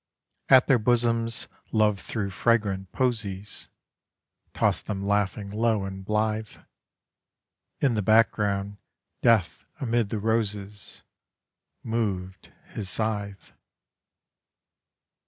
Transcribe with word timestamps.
At 0.49 0.65
their 0.65 0.79
bosoms 0.79 1.47
Love 1.71 1.99
threw 1.99 2.31
fragrant 2.31 2.91
posies, 2.91 3.69
Tossed 4.55 4.87
them 4.87 5.03
laughing 5.03 5.51
low 5.51 5.83
and 5.85 6.03
blithe, 6.03 6.57
In 7.81 7.93
the 7.93 8.01
background 8.01 8.77
Death 9.21 9.63
amid 9.79 10.09
the 10.09 10.17
roses 10.17 11.03
Moved 11.83 12.51
his 12.73 12.89
scythe. 12.89 13.53